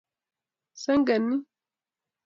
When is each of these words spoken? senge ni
senge 0.83 1.15
ni 1.25 1.31